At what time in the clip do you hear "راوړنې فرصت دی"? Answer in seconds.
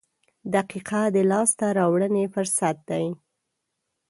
1.77-3.05